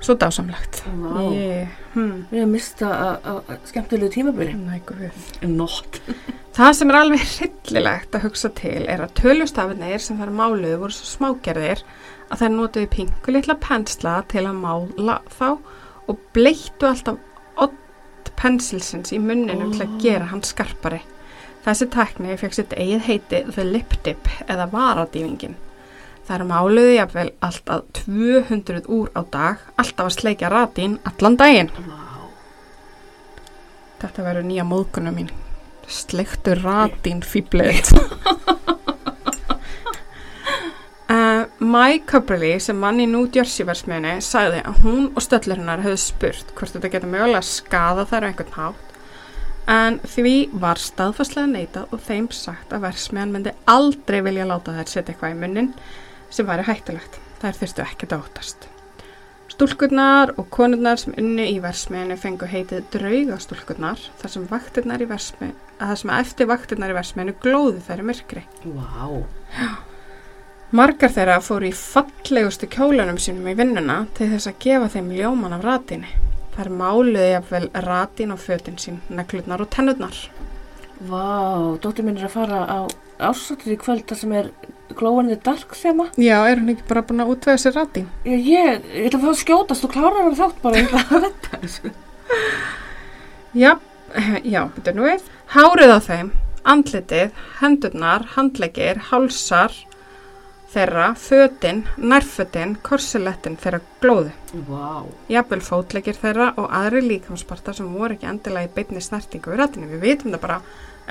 [0.01, 0.79] Svo dásamlegt.
[0.97, 1.17] Vá.
[1.35, 2.87] Ég, hmm, Við erum mista
[3.21, 4.55] að skemmtilegu tímabili.
[4.57, 5.27] næ, guð.
[5.45, 5.99] Nótt.
[6.55, 10.95] Það sem er alveg hryllilegt að hugsa til er að tölustafinir sem þar máluðu voru
[10.95, 11.83] svo smágerðir
[12.31, 15.47] að þær notuðu pingu litla pensla til að mála þá
[16.11, 17.21] og bleittu alltaf
[17.61, 20.99] odd pensilsins í munninum til að gera hann skarpari.
[21.61, 25.59] Þessi tekni fekk sitt eigið heiti The Lip Dip eða varadýfingin.
[26.25, 31.69] Þær máluðu jafnvel allt að 200 úr á dag, alltaf að sleikja ratín allan daginn.
[31.85, 32.01] Vá.
[34.01, 35.29] Þetta verður nýja móðgunum mín.
[35.91, 37.91] Sleiktu ratín fýblið.
[41.11, 41.45] uh,
[41.75, 46.55] Mike Coverley sem mann í New Jersey versmiðinni sagði að hún og stöllurinnar hefðu spurt
[46.57, 48.90] hvort þetta getur mögulega skada þær á einhvern hátt
[49.71, 54.91] en því var staðfastlega neitað og þeim sagt að versmiðan myndi aldrei vilja láta þær
[54.91, 55.73] setja eitthvað í munnin
[56.31, 57.19] sem væri hættulegt.
[57.41, 58.67] Þær þurftu ekkert að óttast.
[59.51, 64.47] Stúlkurnar og konurnar sem unni í versmiðinu fengu heitið draugastúlkurnar þar sem
[65.99, 68.43] sem eftir vaktirnar í versmiðinu glóðu þær í myrkri.
[68.63, 69.07] Vá.
[70.71, 75.57] Margar þeirra fóru í fallegustu kjólunum sínum í vinnuna til þess að gefa þeim ljóman
[75.57, 76.30] af ratinni.
[76.51, 80.17] Þær máluðu jafnvel ratin á fötin sín, neglurnar og tennurnar.
[81.07, 81.77] Vá.
[81.81, 82.79] Dóttir minn er að fara á
[83.21, 84.49] ásatri í kvöld þar sem er
[84.97, 86.09] glóðanir dark þema.
[86.19, 88.09] Já, er hún ekki bara búin að útvega sér ratin?
[88.27, 90.81] Ég, ég, ég ætla að fá að skjótast og klára vera þátt bara.
[90.81, 91.93] Ég ætla að vetta þessu.
[93.51, 93.71] Já,
[94.53, 95.29] já, betur nú við.
[95.55, 96.33] Hárið á þeim,
[96.75, 99.75] andlitið, hendurnar, handlegir, hálsar
[100.71, 104.31] þeirra, fötin, nærfötin, korselettin þeirra glóðu.
[104.69, 105.03] Vá.
[105.31, 109.89] Jafnvel fótleggir þeirra og aðri líkamspartar sem voru ekki endilega í beinni snertingu við rættinu.
[109.91, 110.59] Við vitum það bara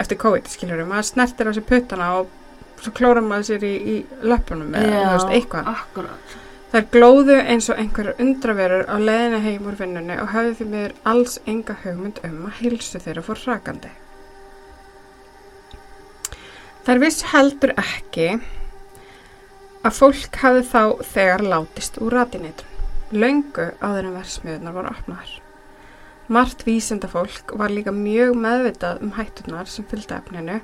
[0.00, 2.30] eftir COVID, skiljur við, maður snertir á sér puttana og
[2.80, 5.72] svo klóra maður sér í, í löpunum eða veist, eitthvað.
[5.74, 6.38] akkurat.
[6.70, 10.94] Þær glóðu eins og einhverjar undraverur á leiðinu heim úr vinnunni og hafði því miður
[11.12, 13.90] alls enga hugmynd um að hilsu þeirra fór hrakandi.
[16.86, 18.28] Þær viss heldur ekki
[19.86, 25.30] að fólk hafi þá þegar látist úr ratineitrun, löngu áður en versmiðunar voru opnaðar.
[26.30, 30.60] Mart vísenda fólk var líka mjög meðvitað um hættunar sem fylgdi efninu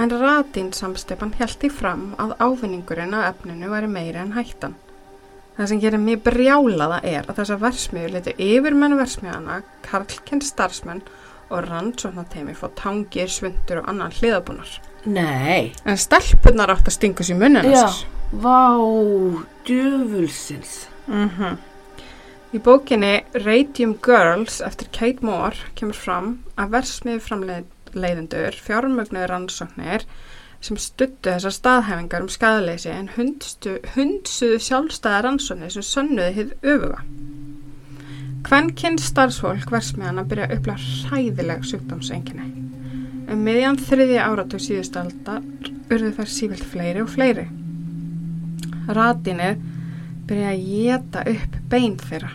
[0.00, 4.78] en ratin samstefan held í fram að ávinningurinn á efninu væri meira en hættan.
[5.58, 11.04] Það sem gerir mér brjálaða er að þessar versmiður letu yfirmenn versmiðana, karlkenn starfsmenn
[11.52, 14.72] og rannsóknateimi fór tangir, svundur og annan hliðabúnar.
[15.04, 15.74] Nei.
[15.84, 17.86] En stelpunar átt að stinga sér munina Já.
[18.42, 18.74] Vá,
[19.64, 20.88] djöfulsins.
[21.06, 21.56] Mm
[22.54, 30.04] Í bókinni Radium Girls eftir Kate Moore kemur fram að versmiðu framleiðendur fjármögnuður rannsóknir
[30.62, 37.02] sem stuttu þessar staðhefingar um skadaleysi en hundsuðu sjálfstæða rannsóknir sem sönnuði hið öfuga.
[38.46, 42.46] Kvenkinn starfsfólk versmiðana byrja að uppla hræðileg sjúkdómsenginni.
[43.34, 45.42] Um miðjan þriðja áratug síðust aldar
[45.90, 47.48] urðu þær sífilt fleiri og fleiri.
[48.88, 49.60] Ratinið
[50.28, 52.32] byrja að geta upp bein þeirra.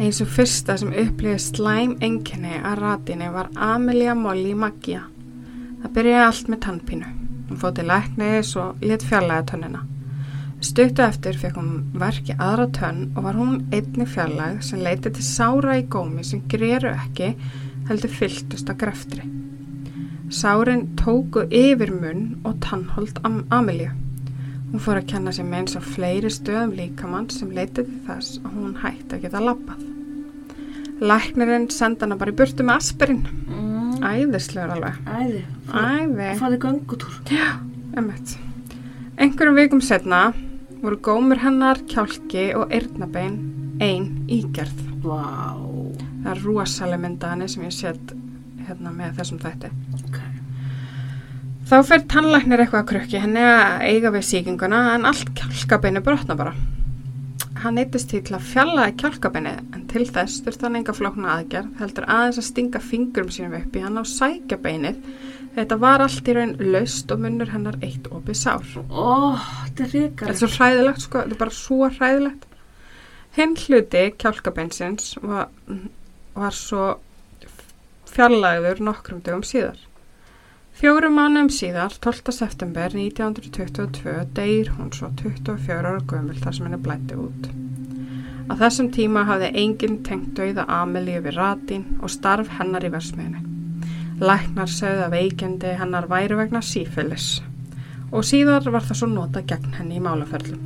[0.00, 5.02] Eins og fyrsta sem upplifið slæm enginni að ratinni var Amelia Molly Maggia.
[5.82, 7.14] Það byrjaði allt með tannpínu.
[7.50, 9.82] Hún fótti læknis og lit fjarlæga tönnina.
[10.60, 11.70] Stuttu eftir fekk hún
[12.00, 16.42] verki aðra tönn og var hún einni fjarlæg sem leiti til sára í gómi sem
[16.52, 17.32] greru ekki
[17.88, 19.24] heldur fylltust að greftri.
[20.30, 23.96] Sárin tóku yfir munn og tannhold am Amelia.
[24.70, 28.36] Hún fór að kenna sér með eins og fleiri stöðum líkamann sem leitið til þess
[28.44, 29.80] að hún hætti að geta lappað.
[31.00, 33.24] Læknirinn senda hana bara í burtu með aspirinn.
[33.48, 33.96] Mm.
[34.04, 35.00] Æðislegur alveg.
[35.10, 35.42] Æði.
[35.74, 36.28] Æði.
[36.38, 37.18] Fæði göngutúr.
[37.98, 38.36] Emmett.
[39.20, 40.28] Einhverjum vikum setna
[40.80, 43.40] voru gómur hennar, kjálki og eyrnabein
[43.80, 44.86] ein ígerð.
[45.02, 45.56] Vá.
[46.22, 48.14] Það er rosaleg mynda henni sem ég set
[48.68, 49.72] hérna með þessum þætti.
[51.70, 56.34] Þá fer tannlæknir eitthvað að krukki henni að eiga við síkinguna en allt kjálkabeinu brotna
[56.38, 56.54] bara.
[57.62, 62.06] Hann neytist til að fjallaði kjálkabeinu en til þess þurft hann enga flókna aðgerð heldur
[62.10, 64.98] aðeins að stinga fingrum sínum upp í hann á sækja beinið.
[65.54, 68.66] Þetta var allt í raun laust og munnur hennar eitt opið sár.
[68.90, 70.32] Ó, þetta er Þetta ríkar.
[70.32, 72.48] er svo hræðilegt sko, þetta er bara svo hræðilegt.
[73.36, 75.50] Hinn hluti kjálkabeinsins var,
[76.34, 76.88] var svo
[78.10, 79.78] fjarlæður nokkrum dögum síðar.
[80.80, 82.32] Fjórum mannum síðar, 12.
[82.32, 87.50] september 1922, deyr hún svo 24 ára gömul þar sem henni blætti út.
[88.48, 93.42] Á þessum tíma hafði enginn tengt dauða Amelíu við ratin og starf hennar í versmiðinni.
[94.24, 97.28] Læknar sögðu að veikendi hennar væri vegna sífélis
[98.08, 100.64] og síðar var það svo nota gegn henni í málaferlum.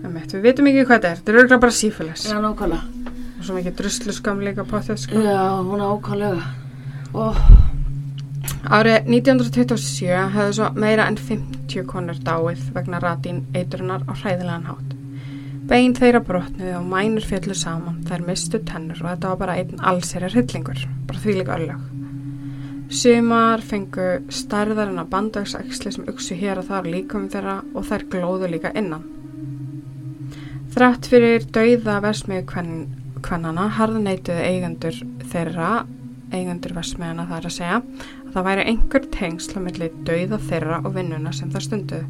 [0.00, 3.12] Um við vitum ekki hvað þetta er, þetta er örgulega bara sífélis Já, nákvæmlega.
[3.36, 5.20] og svo mikið druslu skam líka på þetta sko.
[5.28, 6.52] Já, hún er ákvæmlega.
[7.12, 7.24] Ó,
[8.66, 14.94] Árið 1927 hefðu svo meira en 50 konur dáið vegna ratín eitrunar á hræðilegan hátt.
[15.66, 19.80] Bein þeirra brotnuði og mænur fjallu saman, þær mistu tennur og þetta var bara einn
[19.82, 21.80] allsherjar hryllingur, bara því líka örlög.
[22.86, 28.04] Sumar fengu stærðar en að bandauksæksli sem uksu hér og þar líkum þeirra og þær
[28.12, 29.02] glóðu líka innan.
[30.76, 32.46] Þrátt fyrir dauða versmiðu
[33.26, 35.72] kvennana harðneituðu eigendur þeirra,
[36.30, 37.82] eigendur versmiðana þar að segja,
[38.36, 42.08] það væri einhver tengsl á milli dauða þeirra og vinnuna sem það stunduðu.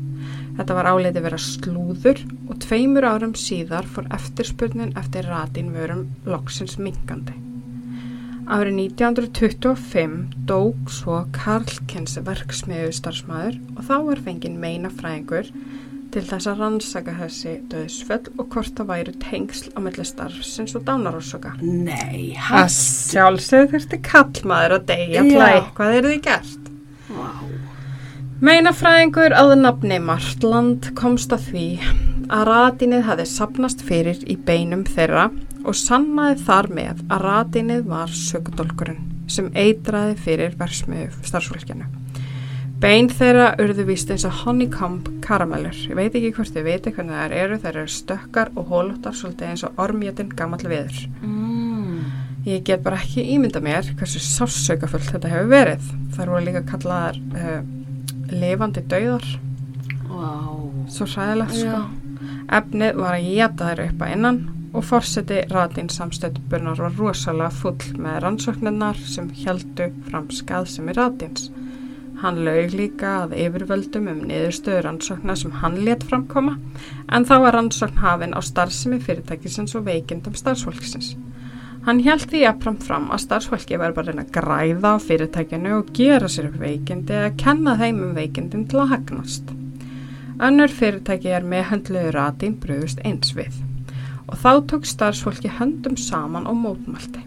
[0.56, 6.80] Þetta var áleiti vera slúður og tveimur árum síðar fór eftirspurnin eftir ratin vörum loksins
[6.82, 7.36] minkandi.
[8.46, 10.18] Árið 1925
[10.50, 15.52] dóg svo Karlkins verksmiðu starfsmæður og þá var fengin meina fræðingur
[16.16, 20.86] til þess að rannsaka þessi döðsföll og hvort það væru tengsl á milli starfsins og
[20.88, 21.52] dánarósaka.
[21.60, 22.76] nei, Það hætt.
[23.12, 25.56] sjálfsögðu þurfti kallmaður að deyja til að Já.
[25.60, 26.70] eitthvað er því gert.
[27.12, 27.30] Vá.
[28.46, 31.66] Meinafræðingur að nafni Martland komst að því
[32.28, 35.30] að ratinið hafi sapnast fyrir í beinum þeirra
[35.66, 39.00] og sannaði þar með að ratinið var sökudólkurinn
[39.32, 41.88] sem eitraði fyrir versmiðu starfsfólkjanu.
[42.76, 45.76] Bein þeirra urðu víst eins og honeycomb karamellur.
[45.88, 49.52] Ég veit ekki hvort þið veitir hvernig þær eru, þær eru stökkar og hólóttar svolítið
[49.52, 50.98] eins og ormjötin gamall viður.
[51.22, 52.02] Mm.
[52.46, 55.88] Ég get bara ekki ímynda mér hversu sársökafullt þetta hefur verið.
[56.18, 57.56] Þær voru líka kallaðar uh,
[58.30, 59.24] lifandi dauðar,
[60.10, 60.30] Vá.
[60.92, 61.80] svo hræðilegt sko.
[61.80, 62.30] Já.
[62.60, 64.42] Efnið var að geta þær upp að innan
[64.76, 71.48] og forseti ratin samstöðbunar var rosalega full með rannsóknirnar sem heldu fram skaðsemi ratins.
[72.22, 76.54] Hann laug líka að yfirvöldum um niðurstöður rannsókna sem hann let framkoma
[77.12, 81.10] en þá var rannsókn hafinn á starfsemi fyrirtækisins og veikindum starfsfólksins.
[81.86, 85.92] Hann held því aðfram fram að starfsfólki var bara reyna að græða á fyrirtækinu og
[85.94, 89.52] gera sér upp veikindi eða kenna þeim um veikindin til að hagnast.
[90.42, 93.60] Önnur fyrirtæki er meðhandluður aðein bröðust eins við
[94.26, 97.22] og þá tók starfsfólki höndum saman og mótmælti.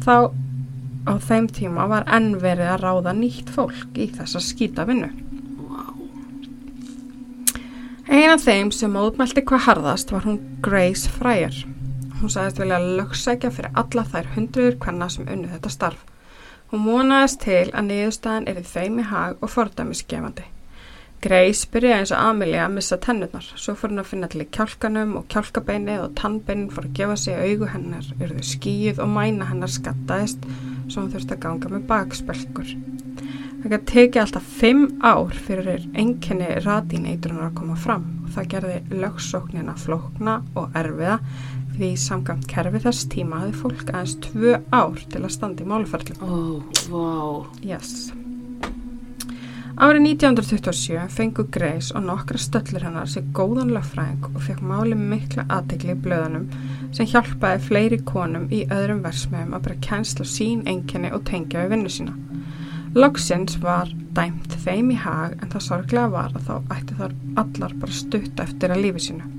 [0.00, 0.32] Þá
[1.08, 5.08] á þeim tíma var enn verið að ráða nýtt fólk í þessa skýtavinnu.
[5.70, 5.84] Vá.
[8.10, 11.54] Einn af þeim sem mótmælti hvað harðast var hún Grace Fryer.
[12.20, 16.06] Hún sagðist vilja lögsækja fyrir alla þær hundruður kvenna sem unnu þetta starf.
[16.70, 20.44] Hún vonaðist til að niðurstaðan er í þeim í hag og fordæmisgefandi.
[21.20, 24.46] Grace byrjaði eins og Amelia að missa tennurnar, svo fór hún að finna til í
[24.56, 29.50] kjálkanum og kjálkabeinið og tannbeinin fór að gefa sig augu hennar, urðu skýð og mæna
[29.50, 30.46] hennar skattaðist
[30.88, 32.72] svo hún þurfti að ganga með bakspölkur.
[33.60, 38.78] Það gæti tekið alltaf fimm ár fyrir enginni radíneiturnar að koma fram og það gerði
[39.02, 41.18] lögsóknina flókna og erfiða
[41.74, 46.24] því samkvæmt kerfi þess tíma hafði fólk aðeins tvö ár til að standa í máluferðlum.
[46.24, 46.32] Ó,
[46.88, 47.06] vá.
[47.60, 48.08] Yes.
[49.80, 55.46] Árið 1927 fengu Grace og nokkra stöllur hennar sér góðan lögfræðing og fekk máli mikla
[55.56, 56.42] aðtegli í blöðunum
[56.92, 61.72] sem hjálpaði fleiri konum í öðrum versmiðum að bara kænsla sín enginni og tengja við
[61.72, 62.12] vinnu sína.
[62.92, 63.88] Loksins var
[64.18, 67.14] dæmt þeim í hag en það sorglega var að þá ætti þar
[67.44, 69.30] allar bara stutt eftir að lífi sínu.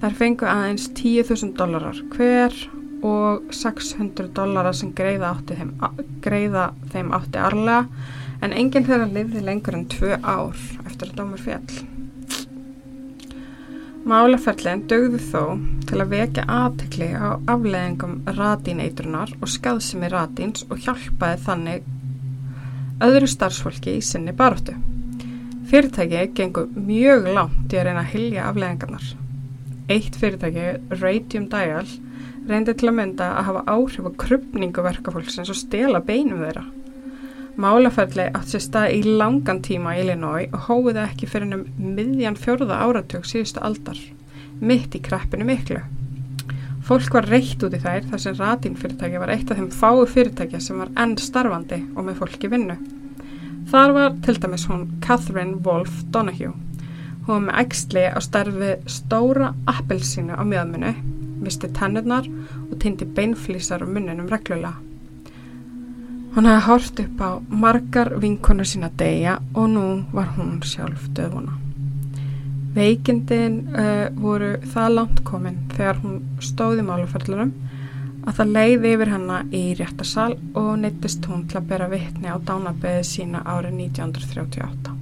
[0.00, 2.56] Þær fengu aðeins 10.000 dólarar hver
[3.04, 5.76] og 600 dólarar sem greiða, þeim,
[6.24, 7.84] greiða þeim átti arlega
[8.40, 11.80] en enginn þeirra lifði lengur en tvö ár eftir að dómur fjall.
[14.10, 15.42] Málaferlinn dögðu þó
[15.86, 21.90] til að vekja aðtekli á afleðingum radíneitrunar og skaðsemi radíns og hjálpaði þannig
[23.04, 24.74] öðru starfsfólki í sinni baróttu.
[25.70, 29.12] Fyrirtæki gengur mjög langt í að reyna að hilja afleðingarnar.
[29.92, 31.86] Eitt fyrirtæki, Radium Dial,
[32.48, 36.64] reyndi til að mynda að hafa áhrif á krupningu verkafólksins og stela beinum þeirra.
[37.60, 42.38] Málaferli átt sér stað í langan tíma í Illinois og hófiði ekki fyrir um miðjan
[42.40, 43.98] fjörða áratug síðustu aldar,
[44.64, 45.82] mitt í kreppinu miklu.
[46.88, 50.62] Fólk var reitt út í þær þar sem ratínfyrirtæki var eitt af þeim fáu fyrirtækja
[50.64, 52.80] sem var enn starfandi og með fólki vinnu.
[53.68, 56.56] Þar var til dæmis hún Catherine Wolfe Donahue.
[57.26, 60.96] Hún var með ægsli á starfi stóra appelsínu á mjöðmunu,
[61.44, 62.24] misti tennurnar
[62.70, 64.78] og týndi beinflýsar á munninum reglulega.
[66.30, 71.56] Hún hefði hort upp á margar vinkonar sína degja og nú var hún sjálf döðvona.
[72.70, 77.50] Veikindin uh, voru það langt komin þegar hún stóði máluferðlunum
[78.20, 82.38] að það leiði yfir hana í réttarsal og neittist hún til að bera vittni á
[82.38, 84.94] dánabeði sína árið 1938.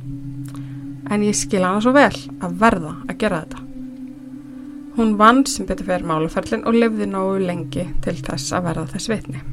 [1.12, 3.66] En ég skil hana svo vel að verða að gera þetta.
[4.96, 9.12] Hún vann sem betur fyrir máluferðlun og lifði nógu lengi til þess að verða þess
[9.12, 9.44] vittni.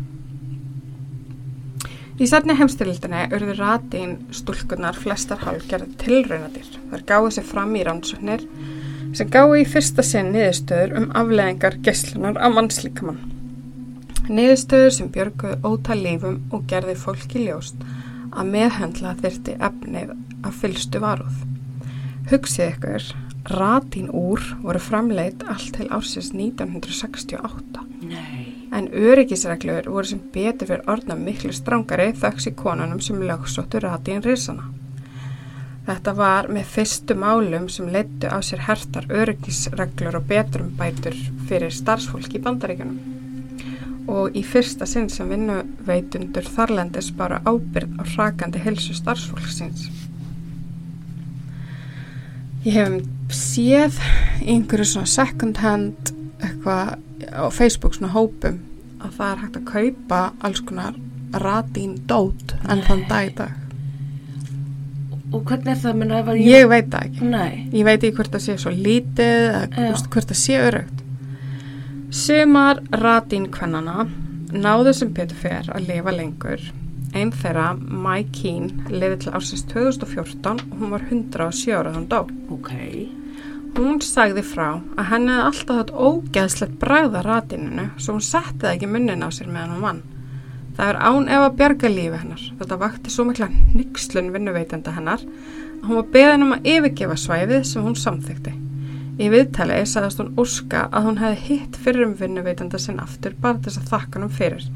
[2.15, 6.69] Í setni heimstyrildinni urður ratín stúlkunar flestar hálfgerð tilraunadir.
[6.91, 8.45] Þar gáði sér fram í rannsóknir
[9.15, 13.19] sem gáði í fyrsta sinn niðurstöður um afleðingar gesslunar á mannslíkamann.
[14.32, 17.84] Niðurstöður sem björguðu ótal lífum og gerði fólki ljóst
[18.32, 20.15] að meðhendla þyrti efnið
[20.47, 21.38] af fylstu varúð.
[22.32, 23.12] Hugsið ykkur,
[23.60, 28.44] ratín úr voru framleitt allt til ársins 1968 Nei.
[28.75, 34.23] En öryggisreglur voru sem betur fyrir orðna miklu strángari þöks í konunum sem lögsóttu ratín
[34.25, 34.67] risana.
[35.85, 41.15] Þetta var með fyrstu málum sem leittu á sér hertar öryggisreglur og betrum bætur
[41.50, 42.97] fyrir starfsfólk í bandaríkunum.
[44.10, 49.87] Og í fyrsta sinn sem vinnuveitundur þarlendis bara ábyrð á hrakandi helsu starfsfólksins.
[52.65, 54.02] Ég hef séð
[54.41, 56.15] einhverju svona second hand
[56.46, 56.96] eitthvað
[57.31, 58.62] á Facebook svona hópum
[59.04, 60.98] að það er hægt að kaupa alls konar
[61.46, 63.62] radín dót en þann dag í dag.
[65.33, 66.46] Og hvernig er það, menna, ég...
[66.48, 67.29] Ég veit það ekki.
[67.31, 67.65] Nei.
[67.73, 69.89] Ég veit ekki hvort það sé svo lítið eða Já.
[70.13, 71.02] hvort það sé örugt.
[72.15, 74.06] Sumar radín kvennana
[74.56, 76.63] náðu sem betur fer að lifa lengur.
[77.15, 82.21] Einn þeirra, Mai Keen, lifið til ársins 2014 og hún var 107 ára þann dó.
[82.56, 82.71] Ok.
[83.76, 88.69] Hún sagði frá að henni hefði alltaf þátt ógeðslegt bragða radíninu svo hún setti það
[88.71, 90.00] ekki munnin á sér meðan hún vann.
[90.78, 92.46] Það er án ef að bjarga lífi hennar.
[92.60, 97.67] Þetta vakti svo mikla nykslun vinnuveitenda hennar að hún var beðin um að yfirgefa svæðið
[97.67, 98.56] sem hún samþykti.
[99.15, 103.60] Í viðtali sagðist hún óska að hún hefði hitt fyrir um vinnuveitenda sinn aftur bara
[103.63, 104.69] þess að þakka hann fyrir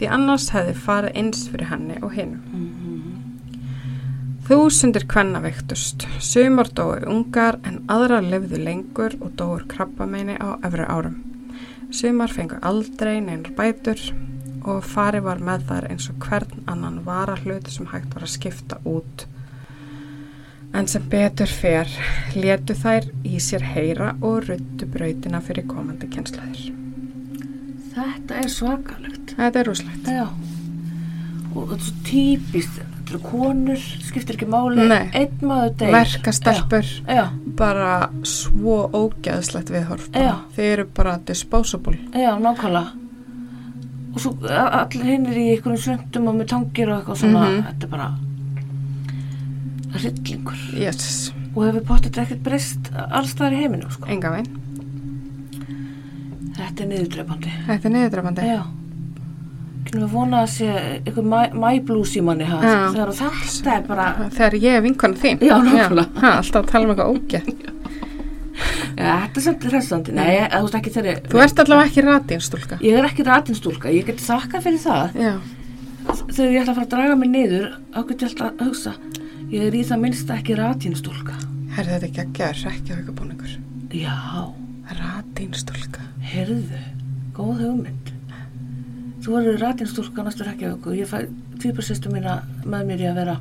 [0.00, 2.38] því annars hefði farið eins fyrir henni og hinn.
[2.50, 2.79] Mm
[4.50, 6.02] Þúsundir kvenna veiktust.
[6.18, 11.20] Sumar dói ungar en aðra lifðu lengur og dóur krabbameini á efri árum.
[11.94, 14.02] Sumar fengu aldrei neinar bætur
[14.66, 18.32] og fari var með þar eins og hvern annan vara hluti sem hægt var að
[18.34, 19.24] skipta út.
[20.74, 21.94] En sem betur fer,
[22.34, 26.72] letu þær í sér heyra og ruttu brautina fyrir komandi kynslaðir.
[27.94, 29.36] Þetta er svakalegt.
[29.38, 30.10] Þetta er rúslegt.
[30.10, 30.26] Já.
[31.54, 35.92] Og þetta er svo típist, þetta eru konur, skiptir ekki máli, einn maður deyr.
[35.94, 36.88] Verkastelpur,
[37.58, 40.08] bara svo ógæðslegt viðhorf.
[40.56, 41.98] Þeir eru bara disposable.
[42.14, 42.88] já, nákvæmlega.
[44.14, 47.62] Og svo allir hinn er í einhverjum svöndum og með tangir og eitthvað svona, Mhm.
[47.66, 48.08] þetta er bara
[49.94, 50.58] rillingur.
[50.74, 54.06] Yes, Og hefur pottet ekkert breyst alls þar í heiminum, sko.
[54.06, 54.56] enga veginn.
[56.54, 57.50] Þetta er niðurdrefandi.
[57.66, 58.44] Þetta er niðurdrafandi.
[58.46, 58.62] Já.
[59.88, 60.66] Kynum við vona að sé
[61.00, 61.26] eitthvað
[61.88, 62.58] blues í manni, ha?
[62.62, 62.78] Já.
[62.94, 64.06] Þegar þetta er bara,
[64.36, 65.40] Þegar ég er vinkona þín.
[65.46, 66.20] Já, nákvæmlega.
[66.20, 67.48] ha, alltaf að tala um eitthvað ógæð.
[69.00, 70.14] ja, þetta er samt hressandi.
[70.16, 71.14] Nei, þú veist ekki þeirri.
[71.32, 72.78] Þú ert allavega ekki ratinstúlka.
[72.84, 75.18] Ég er ekki ratinstúlka, ég get þakka fyrir það.
[75.24, 75.32] Já,
[76.10, 77.66] Þegar ég ætla að fara að draga mig niður,
[78.08, 78.92] get ég alltaf að hugsa,
[79.52, 81.34] ég er í það minnst ekki ratinstúlka.
[81.76, 83.52] herði þetta ekki að gera ekki að búningur.
[83.94, 84.16] Já,
[85.00, 86.06] Ratinstúlka.
[86.32, 86.80] heyrðu,
[87.36, 88.09] góð hugmynd.
[89.20, 91.18] Þú verður ratinstúlka næstu Reykjavík og ég fæ
[91.60, 93.34] tvíbursýstu mína með mér í að vera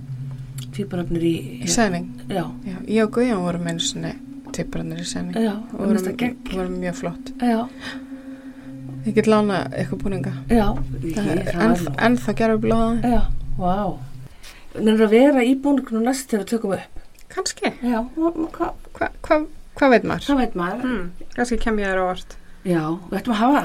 [0.75, 1.35] tvíburöfnir í...
[1.71, 2.09] Sæning.
[2.27, 4.11] Já, Já, ég og Guðjón vorum einu sinni
[4.55, 5.37] tipparannir í sæning.
[5.39, 7.31] já, Og og vorum, vorum mjög flott.
[7.39, 7.61] Já,
[9.05, 10.33] Ég get lána eitthvað búninga.
[10.51, 11.93] já, Það ég, er það enn, er nú.
[12.05, 13.13] enn þá gerur blóða.
[13.13, 13.21] Já,
[13.57, 13.75] vá.
[14.75, 16.99] Nefnir að vera í búningunum næst þegar við tökum upp.
[17.31, 17.71] Kanski.
[17.85, 19.39] Já, hvað Hvað hva,
[19.79, 20.27] hva veit maður?
[20.27, 20.83] hva veit maður?
[20.83, 22.35] Hmm, kannski kem ég þér á vart.
[22.67, 23.61] Já, við ættum að hafa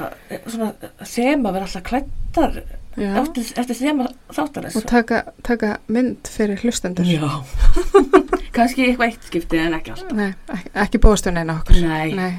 [0.47, 0.69] svona
[1.03, 2.59] þema, vera alltaf klættar
[2.95, 3.09] Já.
[3.19, 4.77] eftir, eftir þema þáttarins.
[4.79, 7.07] Og taka, taka mynd fyrir hlustendur.
[7.09, 7.27] Já.
[8.55, 10.13] Kannski eitthvað eitt skipti en ekki allt.
[10.15, 11.81] Nei, ekki, ekki búast við neina okkur.
[12.15, 12.29] Nei.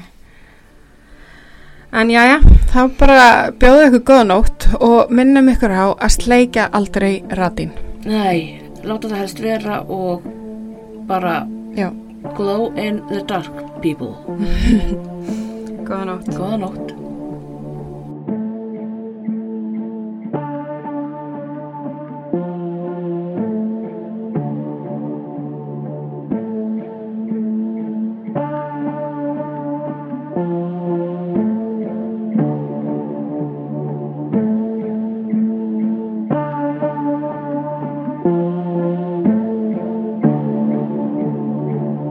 [1.97, 2.41] En jæja,
[2.73, 3.27] þá bara
[3.61, 7.71] bjóðu ykkur góða nótt og minnum ykkur á að sleikja aldrei ratín.
[8.07, 10.25] Nei, láta það helst vera og
[11.07, 11.43] bara
[11.77, 11.91] Já,
[12.33, 13.53] glow in the dark
[13.85, 14.17] people.
[15.87, 16.37] God natt.
[16.37, 17.06] God natt.